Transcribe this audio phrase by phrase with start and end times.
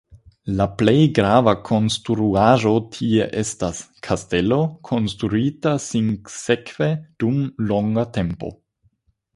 [0.59, 4.59] La plej grava konstruaĵo tie estas kastelo,
[4.91, 6.93] konstruita sinsekve
[7.25, 7.41] dum
[7.73, 8.53] longa tempo.